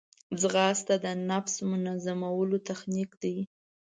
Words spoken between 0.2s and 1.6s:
ځغاسته د نفس